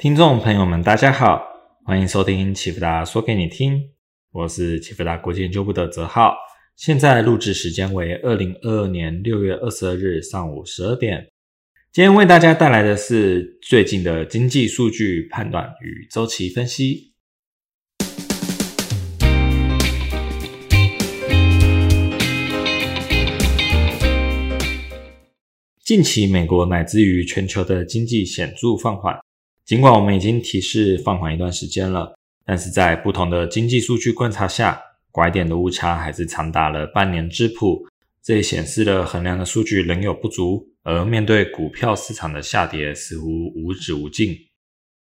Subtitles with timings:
[0.00, 1.42] 听众朋友们，大家好，
[1.84, 3.78] 欢迎收听启福达说给你听，
[4.32, 6.32] 我是启福达国际研究部的泽浩，
[6.74, 11.30] 现在录制时间为二零二二年六月二十二日上午十二点。
[11.92, 17.12] 今天为大家带来的是最近的经济数据判断与周期分析。
[25.84, 29.20] 近期，美国乃至于全球的经济显著放缓。
[29.70, 32.12] 尽管我们已经提示放缓一段时间了，
[32.44, 37.86] 但是在不同的经济数据观察下，拐点的误差还是长达了半年之谱。
[38.20, 44.36] 这也显示了衡量的数据仍有不足，而面对股票市场的下跌，似乎无止无尽。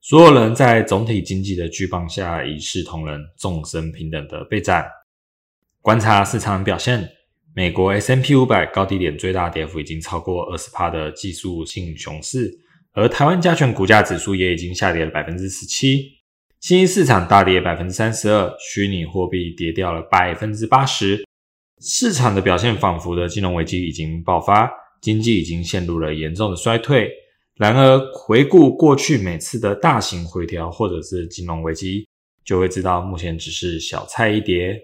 [0.00, 4.86] 所有人在总体经济的巨棒下一视同仁，众生平等的备战。
[5.82, 7.06] 观察市场表现，
[7.54, 12.50] 美国 S M P 五百高低点最大跌幅已经超过二十帕的技术性熊市。
[12.96, 16.12] 而台湾加权股价指数也已经下跌了百分之十七，
[16.60, 21.22] 新兴市场大跌百分之三十二，虚拟货币跌掉了百分之八十，
[21.78, 24.70] 市场的表现仿佛的金融危机已经爆发，
[25.02, 27.10] 经济已经陷入了严重的衰退。
[27.56, 32.08] 然而，回顾过去每次的大型回调或者是金融危机，
[32.46, 34.74] 就会知道目前只是小菜一碟。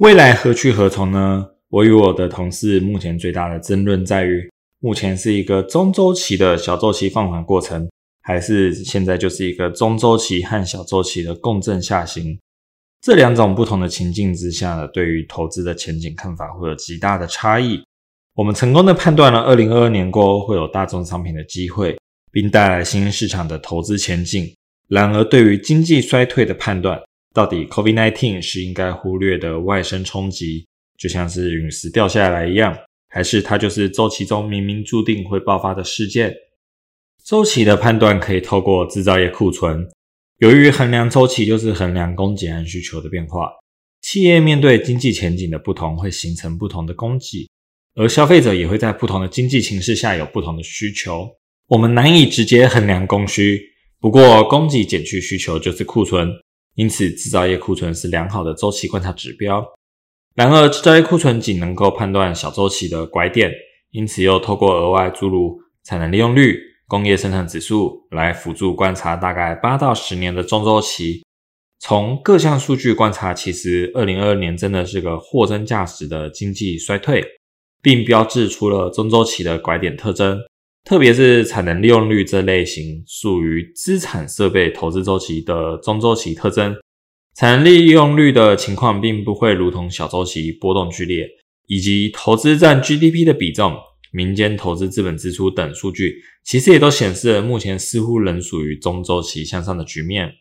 [0.00, 1.46] 未来何去何从呢？
[1.68, 4.50] 我与我的同事目前最大的争论在于。
[4.80, 7.88] 目前是一个中周期的小周期放缓过程，
[8.22, 12.38] 还是现在就是一个中周期和小周期的共振下行？
[13.00, 17.82] 这两种不同的情境之下呢，对于投资的前景看法会有极大的差异。
[18.34, 21.96] 我们成功的判断了二零二二年过后会有大宗商品的机会，
[22.30, 24.52] 并带来新兴市场的投资前景。
[24.88, 27.00] 然而，对于经济衰退的判断，
[27.32, 30.66] 到底 COVID-19 是应该忽略的外生冲击，
[30.98, 32.76] 就像是陨石掉下来一样。
[33.16, 36.34] 还是它就是周期中明明注定会爆发的事件。
[37.24, 39.88] 周期的判断可以透过制造业库存。
[40.36, 43.50] 由于衡量周期就是衡量供给和需求的变化，
[44.02, 47.48] 企业面对经济前景的不同，会形成不同的供给，
[47.94, 51.26] 而消费者也会在不同的经济形势下有不同的需求。
[51.68, 53.62] 我们难以直接衡量供需，
[53.98, 56.28] 不过供给减去需求就是库存，
[56.74, 59.66] 因此制造业库存是良好的周期观察指标。
[60.36, 63.50] 然而，制造业库存仅能够判断小周期的拐点，
[63.90, 71.22] 因此又透过额外诸如产能利用率、工业生产指数来辅助观察大概八到十年的中周期。
[71.78, 77.24] 从各项数据观察，其实二零二二年真的是个货真价实的经济衰退，
[77.80, 80.38] 并标志出了中周期的拐点特征，
[80.84, 86.76] 特别是产能利用率这类型属于资产设备投资周期的中周期特征。
[87.38, 91.28] 产能利用率的情况并不会如同小周期波动剧烈，
[91.66, 93.76] 以及投资占 GDP 的比重、
[94.10, 100.32] 民间投资资本支出等数据，其实也都显示了目前似乎仍属于中周期向上的局面。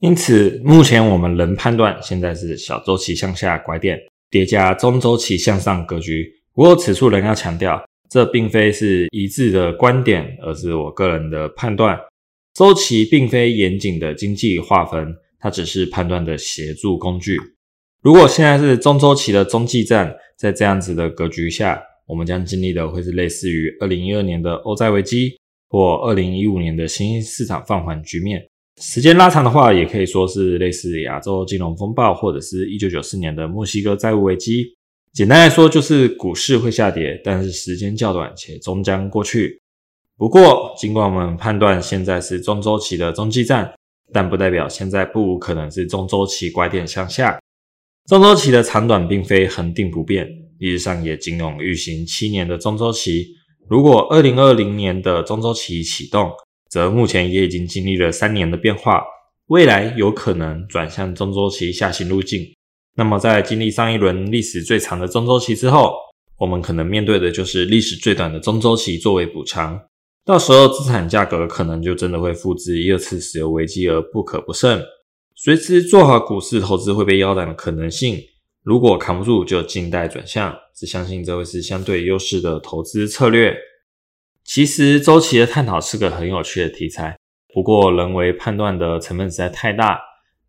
[0.00, 3.98] 因此，目前我们仍判断现在是小周期向下拐点
[4.30, 6.32] 叠加中周期向上格局。
[6.54, 11.98] 不过，此处仍要强调，这并非是一致的观点，而是我个人的判断。
[12.54, 15.14] 周期并非严谨的经济划分。
[15.40, 17.38] 它只是判断的协助工具。
[18.00, 25.36] 如果现在是中周期的中继站，在这样子的格局下，我们将经历的会是类似于二零一二年的欧债危机，
[25.68, 28.40] 或二零一五年的新兴市场放缓局面。
[28.80, 34.76] 时间拉长的话，也可以说是类似亚洲金融风暴，或者是一九九四年的墨西哥债务危机。
[35.12, 39.60] 简单来说，就是股市会下跌，但是时间较短，且终将过去。
[40.16, 43.72] 不过，尽管我们判断现在是中周期的中继站。
[44.12, 47.38] 但不代表现在不可能是中周期拐点向下。
[48.06, 50.26] 中周期的长短并非恒定不变，
[50.58, 53.26] 历史上也仅有运行七年的中周期。
[53.68, 56.30] 如果二零二零年的中周期启动，
[56.70, 59.02] 则目前也已经经历了三年的变化，
[59.48, 62.46] 未来有可能转向中周期下行路径。
[62.96, 65.94] 那么，在经历上一轮历史最长的中周期之后，
[66.38, 69.78] 我们可能面对的就是历史最短的中周期作为补偿。
[70.28, 74.84] 到时候资产价格可能就真的会复制一二次石油危机而不可不慎。
[75.34, 78.22] 随时做好股市投资会被腰斩的可能性，
[78.62, 83.56] 如果扛不住就静待转向，只相信这会是相对优势的投资策略。
[84.44, 87.16] 其实周期的探讨是个很有趣的题材，
[87.54, 89.98] 不过人为判断的成本实在太大，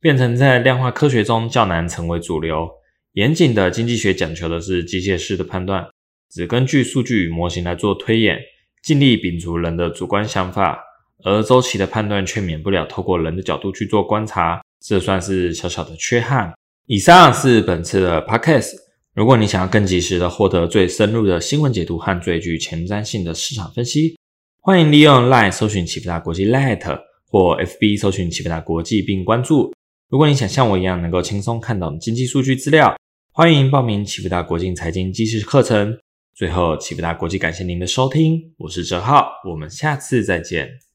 [0.00, 2.68] 变成在量化科学中较难成为主流。
[3.12, 5.86] 严谨的经济学讲求的是机械式的判断，
[6.28, 8.40] 只根据数据与模型来做推演。
[8.82, 10.78] 尽力摒除人的主观想法，
[11.24, 16.52] 而周琦的判断却免不了透过人的角度去做观察，这算是小小的缺憾。
[16.86, 18.72] 以上是本次的 Podcast，
[19.14, 24.16] 如果你想要更及时的获得最深入的新闻解读和最具前瞻性的市场分析，
[24.60, 29.74] 欢迎利用 LINE 搜寻启皮达国际，Lite 或 FB 搜寻启皮达国际并关注。
[30.08, 32.96] 如果你想像我一样能够轻松看懂经济数据资料，
[33.32, 35.98] 欢迎报名启皮达国际财经知识课程。
[36.38, 40.87] 最后，奇不达国际感谢您的收听，我是哲浩，我们下次再见。